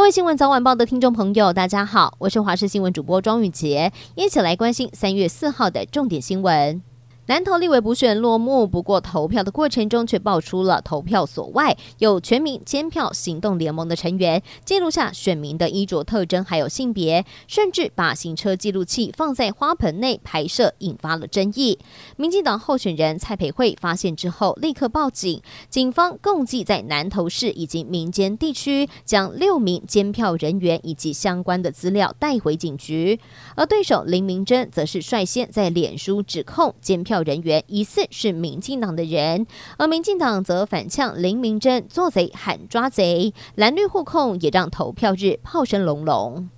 [0.00, 6.82] 各位新闻早晚报的听众朋友，大家好，我是华视新闻主播庄雨洁，一起来关心三月四号的重点新闻。
[7.30, 21.78] 南投立委补选落幕，不过投票的过程中却爆出了投票所外有全民监票行动联盟的成员记录下选民的衣着特征还有性别，甚至把行车记录器放在花盆内拍摄，引发了争议。
[22.16, 33.20] 民进党候选人蔡培慧发现之后立刻报警，警方共计在南投市以及民间地区将六名监票人员以及相关的资料带回警局，
[33.54, 37.19] 而对手林明珍则是率先在脸书指控监票。
[37.22, 39.46] 人员疑似是民进党的人，
[39.78, 46.48] 而民进党则反呛林明珍做贼喊抓贼，蓝绿互控也让投票日炮声隆隆。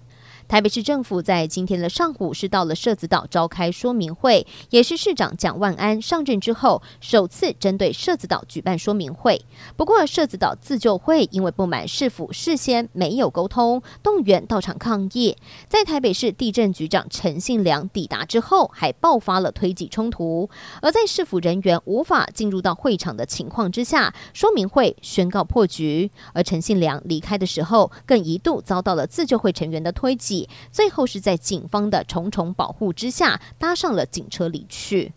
[0.48, 9.40] 台北市政府在今天的上午是到了社子岛召开说明会，也是市长蒋万安上任之后首次针对社子岛举办说明会。
[9.76, 15.36] 不过，社子岛自救会因为不满市府事先没有沟通，动员到场抗议。
[15.68, 20.50] 在台北市地震局长陈信良抵达之后，还爆发了推挤冲突。
[20.82, 26.10] 而在市府人员无法进入到会场的情况之下，说明会宣告破局。
[26.34, 30.41] 而陈信良离开的时候，更一度遭到了自救会成员的推挤。
[30.70, 35.12] 最后是在警方的重重保护之下，搭上了警车离去。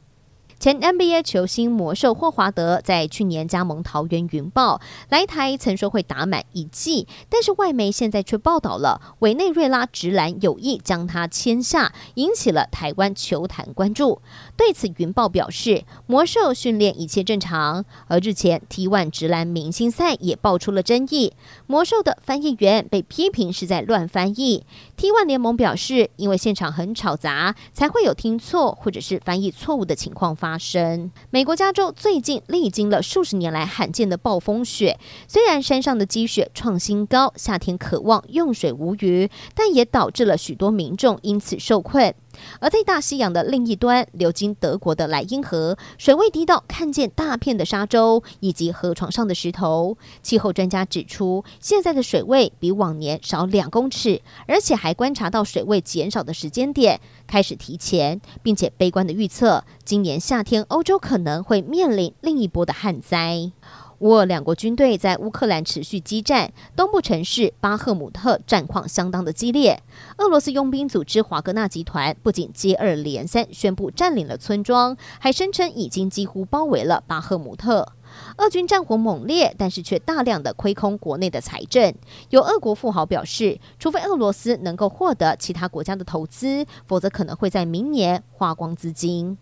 [0.58, 14.22] 前 NBA 球星魔兽霍华德在去年加盟桃园云豹，来台曾说会打满一季，但是外媒现在却报道了委内瑞拉直篮有意将他签下，引起了台湾球坛关注。
[14.58, 17.86] 对此，云豹表示魔兽训练一切正常。
[18.08, 21.34] 而日前 T1 直篮明星赛也爆出了争议，
[21.68, 24.66] 魔兽的翻译员被批评是在乱翻译。
[24.98, 31.10] T1 联盟表示，因为现场很吵杂，才会有听错或者是翻译错误的情况发发生。
[31.32, 42.14] 美国加州最近历经了数十年来罕见的暴风雪，虽然山上的积雪创新高，夏天渴望用水无虞，但也导致了许多民众因此受困。
[42.60, 49.98] 而在大西洋的另一端，流经德国的莱茵河，水位低到看见大片的沙洲以及河床上的石头。
[50.22, 63.52] 气候专家指出，现在的水位比往年少两公尺，而且还观察到水位减少的时间点开始提前，并且悲观的预测，今年夏天欧洲可能会面临另一波的旱灾。
[64.00, 69.82] 乌俄两国军队在乌克兰持续激战，东部城市巴赫姆特战况相当的激烈。
[70.18, 77.94] 俄罗斯佣兵组织华格纳集团不仅接二连三宣布占领了村庄，还声称已经几乎包围了巴赫姆特。
[78.38, 81.94] 俄军战火猛烈，但是却大量的亏空国内的财政。
[82.30, 89.38] 有俄国富豪表示，除非俄罗斯能够获得其他国家的投资，否则可能会在明年花光资金。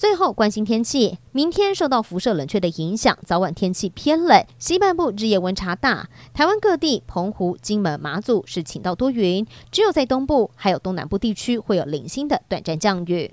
[0.00, 6.08] 最后关心天气，明天受到辐射冷却的影响，早晚天气偏冷，西半部日夜温差大。
[6.32, 13.30] 台湾各地，澎湖、金门、马祖是晴到多云，只有在东部还有东南部地区会有零星的短暂降雨。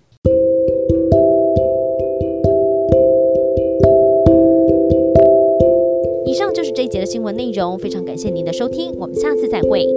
[6.26, 9.88] 以上就是这一节的新闻内容，非常感谢您的收听，我们下次再会。